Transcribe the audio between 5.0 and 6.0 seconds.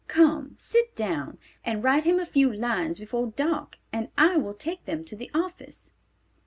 to the office."